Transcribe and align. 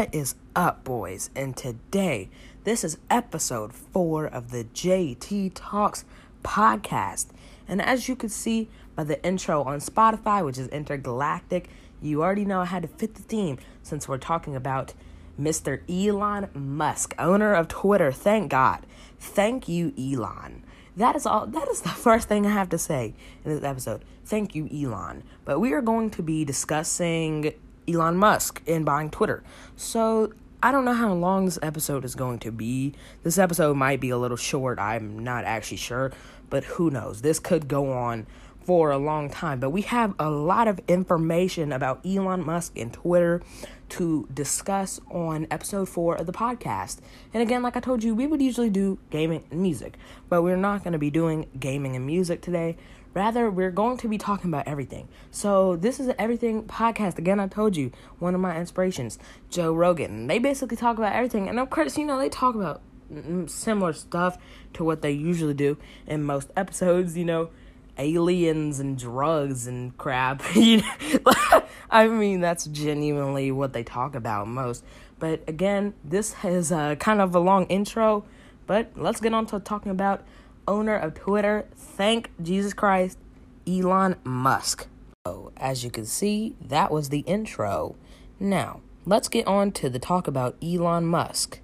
What 0.00 0.14
is 0.14 0.36
up, 0.54 0.84
boys? 0.84 1.28
And 1.34 1.56
today, 1.56 2.30
this 2.62 2.84
is 2.84 2.98
episode 3.10 3.72
four 3.72 4.26
of 4.26 4.52
the 4.52 4.62
JT 4.62 5.50
Talks 5.56 6.04
podcast. 6.44 7.26
And 7.66 7.82
as 7.82 8.08
you 8.08 8.14
can 8.14 8.28
see 8.28 8.68
by 8.94 9.02
the 9.02 9.20
intro 9.26 9.64
on 9.64 9.80
Spotify, 9.80 10.44
which 10.44 10.56
is 10.56 10.68
intergalactic, 10.68 11.68
you 12.00 12.22
already 12.22 12.44
know 12.44 12.60
I 12.60 12.66
had 12.66 12.82
to 12.82 12.88
fit 12.88 13.16
the 13.16 13.22
theme 13.22 13.58
since 13.82 14.06
we're 14.06 14.18
talking 14.18 14.54
about 14.54 14.94
Mr. 15.36 15.80
Elon 15.90 16.48
Musk, 16.54 17.16
owner 17.18 17.52
of 17.52 17.66
Twitter. 17.66 18.12
Thank 18.12 18.52
God. 18.52 18.86
Thank 19.18 19.68
you, 19.68 19.92
Elon. 19.98 20.62
That 20.96 21.16
is 21.16 21.26
all. 21.26 21.48
That 21.48 21.66
is 21.66 21.80
the 21.80 21.88
first 22.06 22.28
thing 22.28 22.46
I 22.46 22.50
have 22.50 22.68
to 22.68 22.78
say 22.78 23.14
in 23.44 23.52
this 23.52 23.64
episode. 23.64 24.04
Thank 24.24 24.54
you, 24.54 24.68
Elon. 24.68 25.24
But 25.44 25.58
we 25.58 25.72
are 25.72 25.82
going 25.82 26.10
to 26.10 26.22
be 26.22 26.44
discussing 26.44 27.52
Elon 27.88 28.16
Musk 28.16 28.62
and 28.66 28.84
buying 28.84 29.10
Twitter. 29.10 29.42
So 29.76 30.32
I 30.62 30.72
don't 30.72 30.84
know 30.84 30.92
how 30.92 31.12
long 31.12 31.44
this 31.44 31.58
episode 31.62 32.04
is 32.04 32.14
going 32.14 32.40
to 32.40 32.50
be. 32.50 32.94
This 33.22 33.38
episode 33.38 33.76
might 33.76 34.00
be 34.00 34.10
a 34.10 34.18
little 34.18 34.36
short. 34.36 34.78
I'm 34.78 35.18
not 35.20 35.44
actually 35.44 35.76
sure, 35.76 36.12
but 36.50 36.64
who 36.64 36.90
knows? 36.90 37.22
This 37.22 37.38
could 37.38 37.68
go 37.68 37.92
on 37.92 38.26
for 38.68 38.90
a 38.90 38.98
long 38.98 39.30
time. 39.30 39.60
But 39.60 39.70
we 39.70 39.80
have 39.80 40.14
a 40.18 40.28
lot 40.28 40.68
of 40.68 40.78
information 40.88 41.72
about 41.72 42.04
Elon 42.04 42.44
Musk 42.44 42.76
and 42.76 42.92
Twitter 42.92 43.40
to 43.88 44.28
discuss 44.34 45.00
on 45.10 45.46
episode 45.50 45.88
four 45.88 46.16
of 46.16 46.26
the 46.26 46.32
podcast. 46.32 46.98
And 47.32 47.42
again, 47.42 47.62
like 47.62 47.76
I 47.76 47.80
told 47.80 48.04
you, 48.04 48.14
we 48.14 48.26
would 48.26 48.42
usually 48.42 48.68
do 48.68 48.98
gaming 49.08 49.44
and 49.50 49.62
music, 49.62 49.96
but 50.28 50.42
we're 50.42 50.56
not 50.56 50.84
going 50.84 50.92
to 50.92 50.98
be 50.98 51.08
doing 51.08 51.46
gaming 51.58 51.96
and 51.96 52.04
music 52.04 52.42
today. 52.42 52.76
Rather, 53.14 53.50
we're 53.50 53.70
going 53.70 53.96
to 53.98 54.08
be 54.08 54.18
talking 54.18 54.50
about 54.50 54.68
everything. 54.68 55.08
So, 55.30 55.76
this 55.76 55.98
is 55.98 56.12
everything 56.18 56.64
podcast. 56.64 57.18
Again, 57.18 57.40
I 57.40 57.48
told 57.48 57.76
you, 57.76 57.90
one 58.18 58.34
of 58.34 58.40
my 58.40 58.56
inspirations, 58.58 59.18
Joe 59.50 59.72
Rogan. 59.72 60.26
They 60.26 60.38
basically 60.38 60.76
talk 60.76 60.98
about 60.98 61.14
everything. 61.14 61.48
And 61.48 61.58
of 61.58 61.70
course, 61.70 61.96
you 61.96 62.04
know, 62.04 62.18
they 62.18 62.28
talk 62.28 62.54
about 62.54 62.82
mm, 63.12 63.48
similar 63.48 63.92
stuff 63.92 64.38
to 64.74 64.84
what 64.84 65.02
they 65.02 65.10
usually 65.10 65.54
do 65.54 65.78
in 66.06 66.22
most 66.22 66.50
episodes, 66.56 67.16
you 67.16 67.24
know, 67.24 67.50
aliens 67.98 68.78
and 68.80 68.96
drugs 68.98 69.66
and 69.66 69.96
crap. 69.98 70.42
You 70.54 70.82
know? 70.82 71.62
I 71.90 72.06
mean, 72.06 72.40
that's 72.40 72.66
genuinely 72.66 73.50
what 73.50 73.72
they 73.72 73.82
talk 73.82 74.14
about 74.14 74.48
most. 74.48 74.84
But 75.18 75.42
again, 75.48 75.94
this 76.04 76.34
is 76.44 76.70
a 76.70 76.96
kind 77.00 77.20
of 77.20 77.34
a 77.34 77.40
long 77.40 77.66
intro, 77.66 78.24
but 78.66 78.92
let's 78.94 79.20
get 79.20 79.34
on 79.34 79.46
to 79.46 79.60
talking 79.60 79.90
about 79.90 80.22
owner 80.68 80.94
of 80.94 81.14
Twitter. 81.14 81.66
Thank 81.74 82.30
Jesus 82.40 82.74
Christ, 82.74 83.18
Elon 83.66 84.16
Musk. 84.22 84.86
So, 85.26 85.50
as 85.56 85.82
you 85.82 85.90
can 85.90 86.04
see, 86.04 86.54
that 86.60 86.92
was 86.92 87.08
the 87.08 87.20
intro. 87.20 87.96
Now, 88.38 88.82
let's 89.04 89.28
get 89.28 89.46
on 89.46 89.72
to 89.72 89.90
the 89.90 89.98
talk 89.98 90.28
about 90.28 90.56
Elon 90.62 91.06
Musk. 91.06 91.60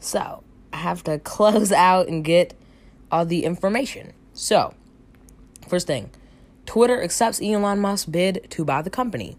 So, 0.00 0.42
I 0.72 0.78
have 0.78 1.04
to 1.04 1.18
close 1.34 1.70
out 1.70 2.08
and 2.08 2.24
get 2.24 2.54
all 3.12 3.26
the 3.26 3.44
information. 3.44 4.14
So, 4.32 4.74
first 5.68 5.86
thing 5.86 6.10
Twitter 6.66 7.02
accepts 7.02 7.40
Elon 7.40 7.78
Musk's 7.78 8.06
bid 8.06 8.46
to 8.50 8.64
buy 8.64 8.82
the 8.82 8.90
company. 8.90 9.36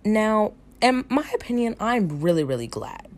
Now, 0.04 0.52
in 0.80 1.04
my 1.08 1.30
opinion, 1.34 1.76
I'm 1.80 2.20
really 2.20 2.44
really 2.44 2.66
glad 2.66 3.08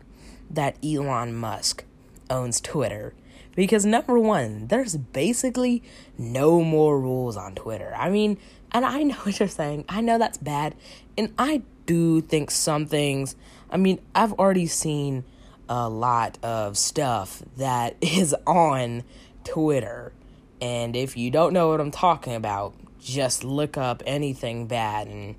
that 0.50 0.76
Elon 0.84 1.34
Musk 1.34 1.84
owns 2.30 2.60
Twitter 2.60 3.12
because 3.56 3.86
number 3.86 4.18
one, 4.18 4.68
there's 4.68 4.96
basically 4.96 5.82
no 6.18 6.62
more 6.62 7.00
rules 7.00 7.36
on 7.36 7.54
Twitter. 7.54 7.92
I 7.96 8.10
mean, 8.10 8.38
and 8.70 8.84
I 8.84 9.02
know 9.02 9.14
what 9.16 9.40
you're 9.40 9.48
saying. 9.48 9.86
I 9.88 10.00
know 10.00 10.18
that's 10.18 10.38
bad. 10.38 10.76
And 11.18 11.32
I 11.38 11.62
do 11.86 12.20
think 12.20 12.50
some 12.50 12.86
things, 12.86 13.34
I 13.70 13.76
mean, 13.76 14.00
I've 14.14 14.32
already 14.34 14.66
seen 14.66 15.24
a 15.68 15.88
lot 15.88 16.38
of 16.42 16.76
stuff 16.78 17.42
that 17.56 17.96
is 18.00 18.34
on 18.46 19.04
Twitter. 19.44 20.12
And 20.60 20.96
if 20.96 21.16
you 21.16 21.30
don't 21.30 21.52
know 21.52 21.68
what 21.68 21.80
I'm 21.80 21.90
talking 21.90 22.34
about, 22.34 22.74
just 23.00 23.44
look 23.44 23.76
up 23.76 24.02
anything 24.06 24.66
bad 24.66 25.06
and 25.06 25.36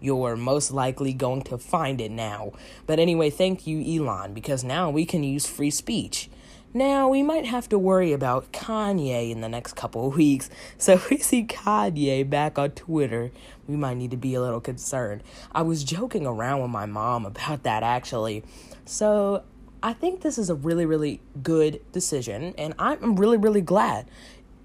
you're 0.00 0.36
most 0.36 0.72
likely 0.72 1.12
going 1.12 1.42
to 1.42 1.58
find 1.58 2.00
it 2.00 2.10
now. 2.10 2.52
But 2.86 2.98
anyway, 2.98 3.30
thank 3.30 3.66
you, 3.66 3.80
Elon, 3.80 4.34
because 4.34 4.64
now 4.64 4.90
we 4.90 5.04
can 5.04 5.22
use 5.22 5.46
free 5.46 5.70
speech. 5.70 6.28
Now, 6.74 7.06
we 7.08 7.22
might 7.22 7.44
have 7.44 7.68
to 7.68 7.78
worry 7.78 8.12
about 8.12 8.50
Kanye 8.50 9.30
in 9.30 9.42
the 9.42 9.48
next 9.48 9.74
couple 9.74 10.08
of 10.08 10.16
weeks. 10.16 10.48
So, 10.78 10.92
if 10.94 11.10
we 11.10 11.18
see 11.18 11.44
Kanye 11.44 12.28
back 12.28 12.58
on 12.58 12.70
Twitter, 12.70 13.30
we 13.68 13.76
might 13.76 13.98
need 13.98 14.10
to 14.12 14.16
be 14.16 14.34
a 14.34 14.40
little 14.40 14.60
concerned. 14.60 15.22
I 15.54 15.62
was 15.62 15.84
joking 15.84 16.26
around 16.26 16.62
with 16.62 16.70
my 16.70 16.86
mom 16.86 17.26
about 17.26 17.62
that 17.64 17.82
actually. 17.82 18.42
So, 18.86 19.42
I 19.82 19.92
think 19.92 20.22
this 20.22 20.38
is 20.38 20.48
a 20.48 20.54
really, 20.54 20.86
really 20.86 21.20
good 21.42 21.80
decision, 21.92 22.54
and 22.56 22.72
I'm 22.78 23.16
really, 23.16 23.36
really 23.36 23.60
glad. 23.60 24.06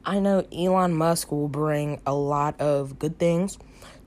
I 0.06 0.20
know 0.20 0.46
Elon 0.54 0.96
Musk 0.96 1.32
will 1.32 1.50
bring 1.50 2.00
a 2.06 2.14
lot 2.14 2.62
of 2.62 2.98
good 3.00 3.20
things 3.20 3.58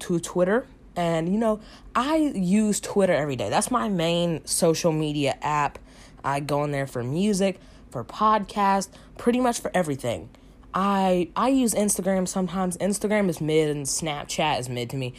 to 0.01 0.19
Twitter. 0.19 0.67
And, 0.97 1.31
you 1.31 1.39
know, 1.39 1.61
I 1.95 2.17
use 2.17 2.81
Twitter 2.81 3.13
every 3.13 3.37
day. 3.37 3.51
That's 3.51 3.71
my 3.71 3.89
main 3.89 4.45
social 4.47 4.93
media 4.93 5.37
app. 5.43 5.79
I 6.25 6.41
go 6.41 6.65
in 6.65 6.71
there 6.71 6.87
for 6.87 7.03
music 7.03 7.61
for 7.91 8.05
podcasts, 8.05 8.89
pretty 9.19 9.41
much 9.41 9.61
for 9.61 9.71
everything. 9.75 10.29
I 10.73 11.29
I 11.37 11.49
use 11.49 11.75
Instagram 11.75 12.29
sometimes. 12.29 12.77
Instagram 12.79 13.29
is 13.29 13.41
mid 13.41 13.75
and 13.75 13.87
Snapchat 13.87 14.61
is 14.61 14.69
mid 14.69 14.91
to 14.91 14.97
me. 14.97 15.15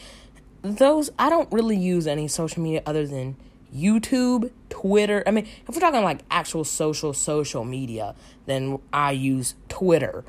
Those 0.62 1.10
I 1.18 1.28
don't 1.28 1.50
really 1.52 1.76
use 1.76 2.06
any 2.06 2.28
social 2.28 2.62
media 2.62 2.82
other 2.86 3.06
than 3.06 3.36
YouTube, 3.74 4.50
Twitter. 4.68 5.22
I 5.26 5.30
mean, 5.30 5.46
if 5.68 5.74
we're 5.74 5.80
talking 5.80 6.02
like 6.02 6.20
actual 6.30 6.64
social 6.64 7.12
social 7.12 7.64
media, 7.64 8.14
then 8.46 8.78
I 8.92 9.12
use 9.12 9.54
Twitter. 9.68 10.24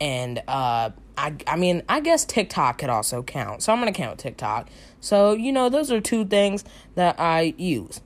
And 0.00 0.42
uh 0.48 0.90
I 1.16 1.36
I 1.46 1.56
mean, 1.56 1.82
I 1.88 2.00
guess 2.00 2.24
TikTok 2.24 2.78
could 2.78 2.90
also 2.90 3.22
count. 3.22 3.62
So 3.62 3.72
I'm 3.72 3.80
going 3.80 3.92
to 3.92 3.96
count 3.96 4.18
TikTok. 4.18 4.68
So, 5.00 5.32
you 5.34 5.52
know, 5.52 5.68
those 5.68 5.92
are 5.92 6.00
two 6.00 6.24
things 6.24 6.64
that 6.94 7.20
I 7.20 7.54
use. 7.56 8.00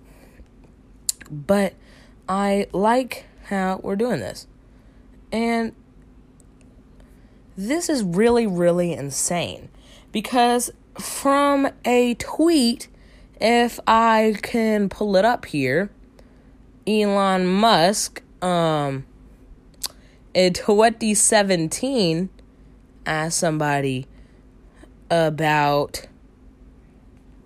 But 1.30 1.74
I 2.28 2.66
like 2.72 3.24
how 3.48 3.80
we're 3.82 3.96
doing 3.96 4.20
this. 4.20 4.46
And 5.32 5.74
this 7.56 7.88
is 7.88 8.02
really, 8.02 8.46
really 8.46 8.92
insane 8.92 9.68
because 10.12 10.70
from 10.98 11.68
a 11.84 12.14
tweet, 12.14 12.88
if 13.40 13.78
I 13.86 14.36
can 14.42 14.88
pull 14.88 15.16
it 15.16 15.24
up 15.24 15.46
here, 15.46 15.90
Elon 16.86 17.46
Musk, 17.46 18.22
um, 18.42 19.04
in 20.34 20.52
2017, 20.52 22.28
asked 23.06 23.38
somebody 23.38 24.06
about, 25.10 26.06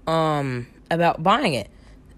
um, 0.06 0.66
about 0.90 1.22
buying 1.22 1.54
it. 1.54 1.68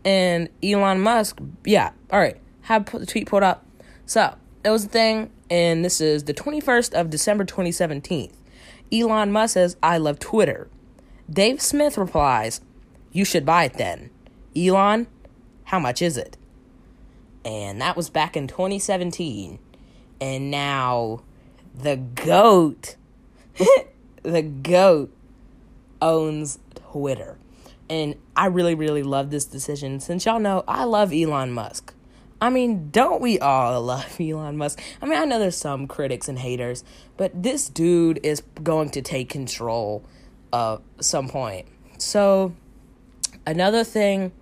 And 0.05 0.49
Elon 0.63 1.01
Musk, 1.01 1.41
yeah, 1.65 1.93
all 2.11 2.19
right, 2.19 2.37
have 2.63 2.87
the 2.91 3.07
tweet 3.07 3.27
pulled 3.27 3.43
up. 3.43 3.64
So, 4.07 4.37
it 4.65 4.71
was 4.71 4.85
a 4.85 4.89
thing, 4.89 5.31
and 5.51 5.85
this 5.85 6.01
is 6.01 6.25
the 6.25 6.35
21st 6.35 6.99
of 6.99 7.11
December 7.11 7.45
2017. 7.45 8.33
Elon 8.93 9.33
Musk 9.33 9.55
says, 9.55 9.77
I 9.83 9.99
love 9.99 10.19
Twitter. 10.19 10.69
Dave 11.31 11.61
Smith 11.61 11.97
replies, 11.97 12.61
You 13.13 13.25
should 13.25 13.47
buy 13.47 13.65
it 13.65 13.75
then. 13.75 14.11
Elon, 14.57 15.07
how 15.65 15.79
much 15.79 16.03
is 16.03 16.17
it? 16.17 16.37
And 17.45 17.81
that 17.81 17.97
was 17.97 18.11
back 18.11 18.37
in 18.37 18.47
2017. 18.47 19.59
And 20.21 20.51
now 20.51 21.23
the 21.75 21.97
GOAT, 21.97 22.97
the 24.23 24.43
GOAT 24.43 25.13
owns 26.01 26.59
Twitter. 26.93 27.39
And 27.91 28.17
I 28.37 28.47
really, 28.47 28.75
really 28.75 29.03
love 29.03 29.31
this 29.31 29.45
decision. 29.45 30.01
Since 30.01 30.25
y'all 30.27 30.41
know, 30.41 30.65
I 30.67 30.85
love 30.85 31.13
Elon 31.13 31.53
Musk. 31.53 31.94
I 32.45 32.51
mean, 32.51 32.91
don't 32.91 33.23
we 33.23 33.39
all 33.39 33.81
love 33.95 34.21
Elon 34.21 34.59
Musk? 34.59 34.79
I 35.01 35.07
mean, 35.07 35.19
I 35.19 35.25
know 35.25 35.39
there's 35.39 35.57
some 35.57 35.87
critics 35.87 36.29
and 36.29 36.39
haters, 36.39 36.85
but 37.17 37.43
this 37.43 37.71
dude 37.71 38.21
is 38.23 38.43
going 38.63 38.91
to 38.91 39.01
take 39.01 39.31
control 39.31 40.05
of 40.53 40.83
some 41.01 41.31
point. 41.31 41.67
So, 41.97 42.55
another 43.47 43.83
thing, 43.83 44.33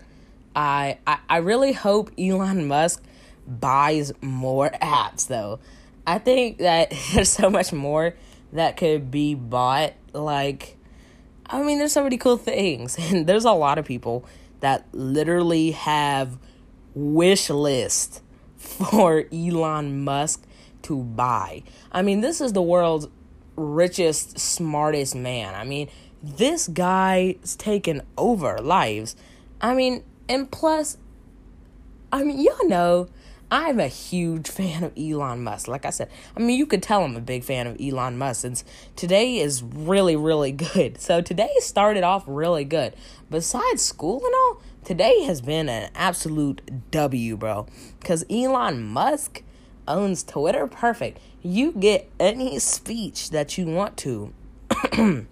I, 0.57 0.99
I 1.07 1.19
I 1.31 1.37
really 1.37 1.73
hope 1.75 2.11
Elon 2.19 2.67
Musk 2.67 3.05
buys 3.47 4.13
more 4.21 4.71
apps 4.83 5.29
though. 5.29 5.61
I 6.05 6.19
think 6.19 6.59
that 6.59 6.93
there's 7.15 7.31
so 7.31 7.49
much 7.51 7.73
more 7.73 8.17
that 8.53 8.77
could 8.77 9.13
be 9.13 9.37
bought 9.37 9.93
like 10.13 10.77
I 11.47 11.63
mean, 11.63 11.79
there's 11.79 11.93
so 11.93 12.03
many 12.03 12.17
cool 12.17 12.37
things, 12.37 12.97
and 12.99 13.29
there's 13.29 13.45
a 13.45 13.53
lot 13.53 13.79
of 13.79 13.85
people 13.85 14.25
that 14.59 14.87
literally 14.93 15.71
have 15.71 16.37
wish 16.95 17.51
list 17.51 18.23
for 18.57 19.25
Elon 19.33 20.05
Musk 20.05 20.45
to 20.83 21.03
buy. 21.03 21.63
I 21.91 22.03
mean, 22.03 22.21
this 22.21 22.41
is 22.41 22.53
the 22.53 22.63
world's 22.63 23.09
richest, 23.57 24.39
smartest 24.39 25.15
man. 25.15 25.55
I 25.55 25.65
mean, 25.65 25.89
this 26.23 26.69
guy's 26.69 27.57
taken 27.57 28.03
over 28.17 28.59
lives. 28.59 29.17
I 29.61 29.75
mean, 29.75 30.05
and 30.29 30.51
plus, 30.51 30.99
I 32.13 32.25
mean, 32.25 32.41
y'all 32.41 32.69
know 32.69 33.09
I'm 33.51 33.81
a 33.81 33.89
huge 33.89 34.49
fan 34.51 34.83
of 34.83 34.93
Elon 34.97 35.45
Musk. 35.45 35.69
Like 35.69 35.85
I 35.85 35.91
said, 35.91 36.11
I 36.37 36.41
mean, 36.41 36.59
you 36.59 36.67
could 36.67 36.83
tell 36.83 37.05
I'm 37.05 37.17
a 37.17 37.21
big 37.21 37.45
fan 37.45 37.67
of 37.67 37.77
Elon 37.81 38.17
Musk 38.17 38.41
since 38.43 38.65
today 38.97 39.39
is 39.39 39.63
really, 39.63 40.17
really 40.17 40.53
good. 40.75 41.01
So 41.01 41.21
today 41.21 41.51
started 41.59 42.03
off 42.03 42.25
really 42.27 42.65
good. 42.65 42.95
Besides 43.31 43.83
school 43.83 44.25
and 44.25 44.35
all, 44.35 44.63
today 44.85 45.23
has 45.25 45.41
been 45.41 45.69
an 45.69 45.91
absolute 45.95 46.91
W, 46.91 47.37
bro. 47.37 47.67
Because 48.01 48.25
Elon 48.31 48.83
Musk 48.83 49.43
owns 49.87 50.23
Twitter. 50.23 50.67
Perfect. 50.67 51.19
You 51.43 51.73
get 51.73 52.11
any 52.21 52.59
speech 52.59 53.31
that 53.31 53.59
you 53.59 53.67
want 53.67 53.97
to. 53.99 54.33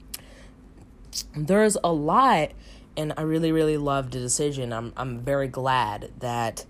There's 1.37 1.76
a 1.82 1.93
lot, 1.93 2.52
and 2.97 3.12
I 3.17 3.23
really, 3.23 3.52
really 3.52 3.76
love 3.76 4.11
the 4.11 4.19
decision. 4.19 4.73
I'm, 4.73 4.93
I'm 4.97 5.20
very 5.20 5.49
glad 5.49 6.12
that 6.19 6.64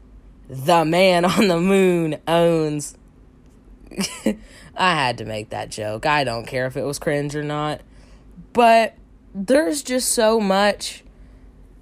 the 0.48 0.84
man 0.84 1.24
on 1.26 1.48
the 1.48 1.60
moon 1.60 2.18
owns. 2.26 2.96
I 4.76 4.94
had 4.94 5.18
to 5.18 5.24
make 5.24 5.50
that 5.50 5.70
joke. 5.70 6.06
I 6.06 6.24
don't 6.24 6.46
care 6.46 6.66
if 6.66 6.76
it 6.76 6.82
was 6.82 6.98
cringe 6.98 7.34
or 7.34 7.42
not. 7.42 7.80
But 8.52 8.96
there's 9.34 9.82
just 9.82 10.12
so 10.12 10.40
much 10.40 11.04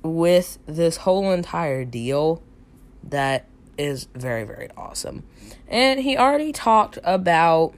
with 0.03 0.59
this 0.67 0.99
whole 0.99 1.31
entire 1.33 1.85
deal 1.85 2.43
that 3.03 3.47
is 3.77 4.09
very, 4.15 4.45
very 4.45 4.69
awesome. 4.77 5.25
And 5.67 6.01
he 6.01 6.17
already 6.17 6.53
talked 6.53 6.99
about 7.05 7.75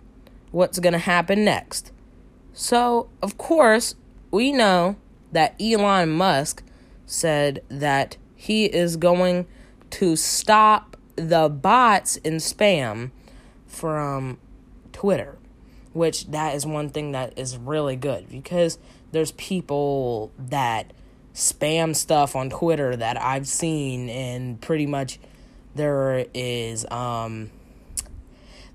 what's 0.50 0.78
going 0.78 0.92
to 0.92 0.98
happen 0.98 1.44
next. 1.44 1.92
So, 2.52 3.08
of 3.22 3.38
course, 3.38 3.94
we 4.30 4.52
know 4.52 4.96
that 5.32 5.54
Elon 5.60 6.10
Musk 6.10 6.62
said 7.06 7.62
that 7.68 8.16
he 8.34 8.64
is 8.64 8.96
going 8.96 9.46
to 9.90 10.16
stop 10.16 10.96
the 11.16 11.48
bots 11.48 12.18
and 12.24 12.36
spam 12.36 13.10
from 13.66 14.38
Twitter, 14.92 15.36
which 15.92 16.28
that 16.28 16.54
is 16.54 16.66
one 16.66 16.88
thing 16.90 17.12
that 17.12 17.38
is 17.38 17.56
really 17.56 17.96
good 17.96 18.28
because 18.30 18.78
there's 19.12 19.32
people 19.32 20.32
that 20.38 20.92
spam 21.34 21.94
stuff 21.94 22.34
on 22.34 22.50
Twitter 22.50 22.96
that 22.96 23.20
I've 23.20 23.46
seen 23.46 24.08
and 24.08 24.60
pretty 24.60 24.86
much 24.86 25.18
there 25.74 26.26
is 26.34 26.84
um 26.90 27.50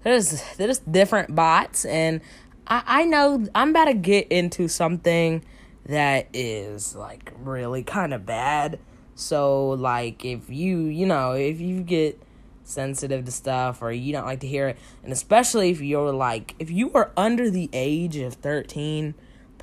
there's 0.04 0.42
there's 0.56 0.80
different 0.80 1.36
bots 1.36 1.84
and 1.86 2.22
I, 2.68 2.84
I 2.86 3.06
know 3.06 3.46
I'm 3.54 3.70
about 3.70 3.86
to 3.86 3.94
get 3.94 4.28
into 4.30 4.68
something 4.68 5.44
that 5.86 6.28
is 6.34 6.96
like 6.96 7.32
really 7.40 7.84
kind 7.84 8.14
of 8.14 8.26
bad. 8.26 8.80
So 9.16 9.70
like 9.70 10.26
if 10.26 10.50
you, 10.50 10.86
you 10.86 11.06
know, 11.06 11.34
if 11.34 11.60
you 11.60 11.82
get 11.82 12.22
sensitive 12.64 13.26
to 13.26 13.32
stuff 13.32 13.82
or 13.82 13.92
you 13.92 14.12
don't 14.12 14.26
like 14.26 14.40
to 14.40 14.48
hear 14.48 14.70
it, 14.70 14.78
and 15.04 15.14
especially 15.14 15.70
if 15.70 15.82
you're 15.82 16.12
like 16.12 16.56
if 16.60 16.72
you 16.72 16.92
are 16.94 17.12
under 17.16 17.50
the 17.50 17.70
age 17.72 18.18
of 18.18 18.34
13, 18.36 19.14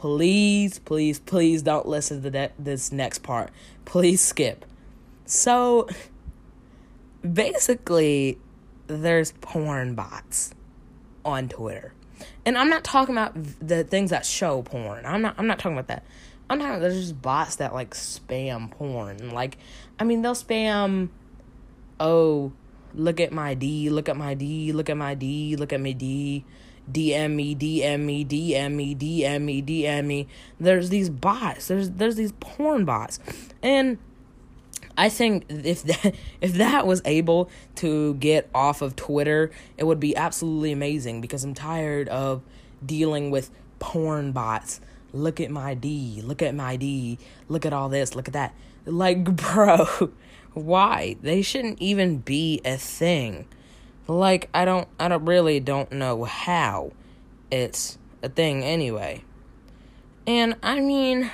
please, 0.03 0.81
please, 0.81 1.21
please 1.21 1.63
don't 1.63 1.87
listen 1.87 2.21
to 2.25 2.31
that 2.31 2.53
this 2.59 2.91
next 2.91 3.23
part. 3.23 3.53
Please 3.85 4.21
skip. 4.21 4.65
So 5.27 5.89
basically 7.23 8.41
there's 8.89 9.31
porn 9.41 9.95
bots 9.95 10.55
on 11.25 11.49
Twitter. 11.49 11.95
And 12.45 12.59
I'm 12.59 12.69
not 12.69 12.83
talking 12.83 13.15
about 13.15 13.35
the 13.61 13.85
things 13.85 14.11
that 14.11 14.27
show 14.27 14.63
porn. 14.63 15.07
I'm 15.07 15.23
not 15.23 15.37
I'm 15.39 15.47
not 15.47 15.61
talking 15.61 15.79
about 15.79 15.87
that. 15.87 16.05
I'm 16.51 16.59
talking 16.59 16.81
there's 16.81 17.01
just 17.01 17.23
bots 17.23 17.57
that 17.57 17.73
like 17.73 17.95
spam 17.95 18.73
porn. 18.73 19.31
Like, 19.31 19.57
I 20.01 20.05
mean, 20.05 20.23
they'll 20.23 20.35
spam, 20.35 21.11
oh, 22.01 22.51
look 22.93 23.21
at 23.21 23.31
my 23.31 23.55
D, 23.55 23.89
look 23.89 24.09
at 24.09 24.17
my 24.17 24.35
D, 24.35 24.73
look 24.73 24.91
at 24.91 24.97
my 24.97 25.15
D, 25.15 25.55
look 25.55 25.73
at 25.73 25.81
my 25.81 25.93
D. 25.93 26.45
DM 26.91 27.35
me, 27.35 27.55
DM 27.55 28.01
me, 28.01 28.25
DM 28.25 28.73
me, 28.73 28.95
DM 28.95 29.43
me, 29.43 29.63
DM 29.63 30.05
me. 30.05 30.29
There's 30.59 30.89
these 30.89 31.11
bots. 31.11 31.69
There's 31.69 31.91
there's 31.91 32.17
these 32.17 32.33
porn 32.41 32.85
bots. 32.85 33.19
And 33.63 33.99
I 34.97 35.09
think 35.09 35.45
if 35.49 35.83
that 35.85 36.15
if 36.41 36.55
that 36.55 36.87
was 36.87 37.03
able 37.05 37.51
to 37.77 38.15
get 38.15 38.49
off 38.55 38.83
of 38.83 38.97
Twitter, 38.97 39.51
it 39.77 39.85
would 39.85 40.01
be 40.01 40.17
absolutely 40.17 40.73
amazing 40.73 41.21
because 41.21 41.45
I'm 41.45 41.55
tired 41.55 42.09
of 42.09 42.43
dealing 42.85 43.31
with 43.31 43.51
porn 43.79 44.33
bots 44.33 44.81
look 45.13 45.41
at 45.41 45.51
my 45.51 45.75
D, 45.75 46.21
look 46.25 46.43
at 46.43 46.55
my 46.55 46.77
D, 46.77 47.19
look 47.49 47.67
at 47.67 47.73
all 47.73 47.89
this, 47.89 48.15
look 48.15 48.29
at 48.29 48.35
that. 48.35 48.55
Like, 48.85 49.25
bro, 49.37 50.11
why? 50.55 51.17
They 51.23 51.43
shouldn't 51.43 51.81
even 51.81 52.19
be 52.19 52.61
a 52.65 52.77
thing. 52.77 53.47
Like, 54.07 54.49
I 54.53 54.65
don't, 54.65 54.89
I 54.99 55.09
don't 55.09 55.25
really 55.25 55.61
don't 55.61 55.93
know 55.93 56.25
how 56.25 56.93
it's 57.51 57.99
a 58.23 58.29
thing 58.29 58.65
anyway. 58.65 59.25
And 60.27 60.57
I 60.63 60.81
mean, 60.81 61.31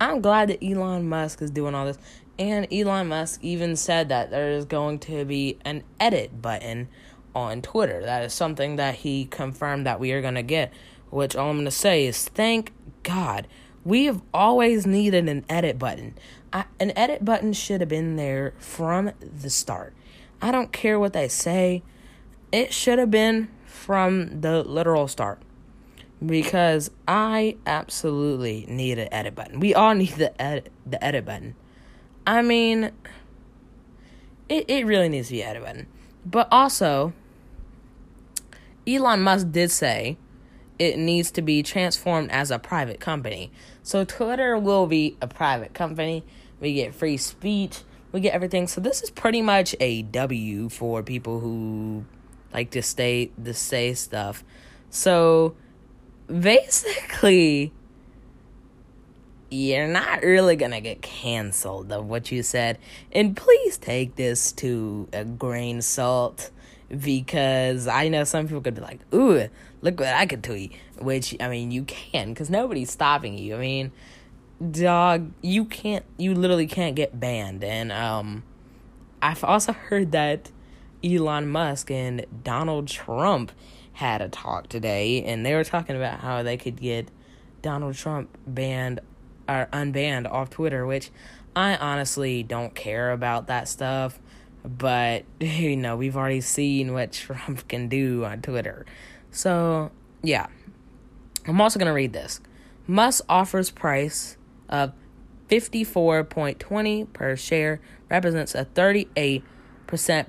I'm 0.00 0.20
glad 0.20 0.48
that 0.48 0.64
Elon 0.64 1.08
Musk 1.08 1.42
is 1.42 1.50
doing 1.50 1.74
all 1.74 1.86
this. 1.86 1.98
And 2.38 2.66
Elon 2.72 3.08
Musk 3.08 3.40
even 3.42 3.76
said 3.76 4.08
that 4.08 4.30
there 4.30 4.50
is 4.50 4.64
going 4.64 4.98
to 5.00 5.24
be 5.24 5.58
an 5.64 5.82
edit 5.98 6.40
button 6.40 6.88
on 7.34 7.62
Twitter. 7.62 8.00
That 8.02 8.24
is 8.24 8.32
something 8.32 8.76
that 8.76 8.96
he 8.96 9.26
confirmed 9.26 9.86
that 9.86 10.00
we 10.00 10.12
are 10.12 10.22
going 10.22 10.34
to 10.34 10.42
get 10.42 10.72
which 11.10 11.36
all 11.36 11.50
I'm 11.50 11.56
going 11.56 11.64
to 11.66 11.70
say 11.70 12.06
is 12.06 12.28
thank 12.28 12.72
God. 13.02 13.46
We 13.84 14.04
have 14.04 14.22
always 14.32 14.86
needed 14.86 15.28
an 15.28 15.44
edit 15.48 15.78
button. 15.78 16.16
I, 16.52 16.64
an 16.78 16.92
edit 16.96 17.24
button 17.24 17.52
should 17.52 17.80
have 17.80 17.88
been 17.88 18.16
there 18.16 18.54
from 18.58 19.12
the 19.20 19.50
start. 19.50 19.94
I 20.42 20.50
don't 20.50 20.72
care 20.72 20.98
what 20.98 21.12
they 21.12 21.28
say. 21.28 21.82
It 22.52 22.72
should 22.72 22.98
have 22.98 23.10
been 23.10 23.48
from 23.64 24.40
the 24.40 24.62
literal 24.62 25.08
start. 25.08 25.40
Because 26.24 26.90
I 27.08 27.56
absolutely 27.66 28.66
need 28.68 28.98
an 28.98 29.08
edit 29.12 29.34
button. 29.34 29.58
We 29.58 29.74
all 29.74 29.94
need 29.94 30.10
the 30.10 30.40
edit 30.40 30.70
the 30.84 31.02
edit 31.02 31.24
button. 31.24 31.54
I 32.26 32.42
mean 32.42 32.92
it, 34.50 34.66
it 34.68 34.84
really 34.84 35.08
needs 35.08 35.28
to 35.28 35.34
be 35.34 35.42
edit 35.42 35.62
button. 35.62 35.86
But 36.26 36.46
also 36.52 37.14
Elon 38.86 39.22
Musk 39.22 39.50
did 39.50 39.70
say 39.70 40.18
it 40.78 40.98
needs 40.98 41.30
to 41.32 41.42
be 41.42 41.62
transformed 41.62 42.30
as 42.30 42.50
a 42.50 42.58
private 42.58 43.00
company. 43.00 43.50
So 43.82 44.04
Twitter 44.04 44.58
will 44.58 44.86
be 44.86 45.16
a 45.22 45.26
private 45.26 45.72
company. 45.72 46.24
We 46.60 46.74
get 46.74 46.94
free 46.94 47.16
speech. 47.16 47.80
We 48.12 48.20
get 48.20 48.34
everything. 48.34 48.66
So 48.66 48.80
this 48.80 49.02
is 49.02 49.10
pretty 49.10 49.42
much 49.42 49.74
a 49.80 50.02
W 50.02 50.68
for 50.68 51.02
people 51.02 51.40
who 51.40 52.04
like 52.52 52.70
to 52.72 52.82
stay 52.82 53.30
to 53.42 53.54
say 53.54 53.94
stuff. 53.94 54.42
So 54.90 55.54
basically 56.26 57.72
you're 59.50 59.88
not 59.88 60.22
really 60.22 60.54
gonna 60.54 60.80
get 60.80 61.02
canceled 61.02 61.92
of 61.92 62.06
what 62.06 62.30
you 62.30 62.42
said. 62.42 62.78
And 63.12 63.36
please 63.36 63.76
take 63.78 64.14
this 64.14 64.52
to 64.52 65.08
a 65.12 65.24
grain 65.24 65.82
salt 65.82 66.50
because 66.88 67.86
I 67.86 68.08
know 68.08 68.24
some 68.24 68.46
people 68.46 68.60
could 68.60 68.74
be 68.74 68.80
like, 68.80 69.00
ooh, 69.12 69.48
look 69.82 69.98
what 69.98 70.14
I 70.14 70.26
could 70.26 70.42
tweet. 70.44 70.72
Which, 70.98 71.36
I 71.40 71.48
mean, 71.48 71.70
you 71.70 71.84
can 71.84 72.30
because 72.30 72.50
nobody's 72.50 72.90
stopping 72.90 73.38
you. 73.38 73.56
I 73.56 73.58
mean, 73.58 73.92
dog, 74.60 75.32
you 75.42 75.64
can't, 75.64 76.04
you 76.16 76.34
literally 76.34 76.66
can't 76.66 76.94
get 76.94 77.18
banned. 77.18 77.64
And 77.64 77.90
um, 77.90 78.42
I've 79.22 79.42
also 79.44 79.72
heard 79.72 80.12
that 80.12 80.50
Elon 81.02 81.48
Musk 81.48 81.90
and 81.90 82.26
Donald 82.44 82.88
Trump 82.88 83.52
had 83.94 84.20
a 84.20 84.28
talk 84.28 84.68
today, 84.68 85.22
and 85.24 85.44
they 85.44 85.54
were 85.54 85.64
talking 85.64 85.96
about 85.96 86.20
how 86.20 86.42
they 86.42 86.56
could 86.56 86.80
get 86.80 87.10
Donald 87.62 87.94
Trump 87.94 88.36
banned 88.46 89.00
or 89.48 89.68
unbanned 89.72 90.30
off 90.30 90.50
Twitter, 90.50 90.86
which 90.86 91.10
I 91.56 91.76
honestly 91.76 92.42
don't 92.42 92.74
care 92.74 93.12
about 93.12 93.46
that 93.48 93.68
stuff. 93.68 94.18
But, 94.62 95.24
you 95.40 95.76
know, 95.76 95.96
we've 95.96 96.16
already 96.16 96.40
seen 96.40 96.92
what 96.92 97.12
Trump 97.12 97.66
can 97.68 97.88
do 97.88 98.24
on 98.24 98.42
Twitter. 98.42 98.84
So, 99.30 99.90
yeah. 100.22 100.46
I'm 101.46 101.60
also 101.60 101.78
going 101.78 101.86
to 101.86 101.94
read 101.94 102.12
this. 102.12 102.40
Musk 102.86 103.24
offers 103.28 103.70
price 103.70 104.36
of 104.70 104.92
54.20 105.48 107.12
per 107.12 107.36
share 107.36 107.80
represents 108.08 108.54
a 108.54 108.64
38% 108.64 109.42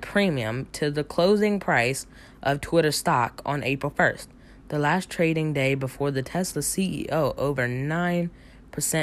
premium 0.00 0.66
to 0.72 0.90
the 0.90 1.04
closing 1.04 1.60
price 1.60 2.06
of 2.42 2.60
Twitter 2.60 2.92
stock 2.92 3.40
on 3.46 3.62
April 3.62 3.92
1st. 3.92 4.26
the 4.68 4.78
last 4.78 5.08
trading 5.08 5.52
day 5.52 5.74
before 5.74 6.10
the 6.10 6.22
Tesla 6.22 6.62
CEO 6.62 7.34
over 7.38 7.68
9% 7.68 8.30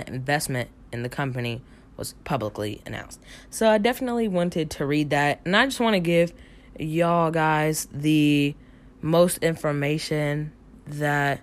investment 0.07 0.69
in 0.91 1.03
the 1.03 1.09
company 1.09 1.61
was 1.95 2.15
publicly 2.23 2.81
announced. 2.85 3.19
So 3.49 3.69
I 3.69 3.77
definitely 3.77 4.27
wanted 4.27 4.71
to 4.71 4.85
read 4.85 5.11
that. 5.11 5.41
And 5.45 5.55
I 5.55 5.65
just 5.65 5.79
want 5.79 5.93
to 5.93 5.99
give 5.99 6.33
y'all 6.79 7.29
guys 7.29 7.87
the 7.91 8.55
most 9.01 9.37
information 9.39 10.51
that 10.87 11.41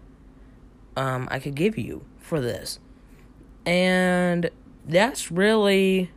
um, 0.97 1.29
I 1.31 1.39
could 1.39 1.55
give 1.55 1.79
you 1.79 2.05
for 2.19 2.41
this. 2.41 2.81
And 3.67 4.51
that's 4.87 5.31
really 5.31 6.11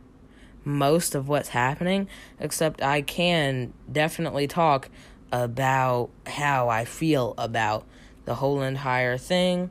most 0.64 1.14
of 1.14 1.28
what's 1.28 1.48
happening, 1.48 2.08
except 2.38 2.82
I 2.82 3.02
can 3.02 3.72
definitely 3.90 4.46
talk 4.46 4.88
about 5.32 6.10
how 6.26 6.68
I 6.68 6.84
feel 6.84 7.34
about 7.36 7.84
the 8.24 8.36
whole 8.36 8.62
entire 8.62 9.18
thing 9.18 9.70